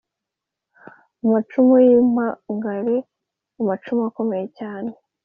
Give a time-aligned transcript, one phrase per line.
[1.23, 2.97] amacumu y’impangare:
[3.59, 4.91] amacumu akomeye cyane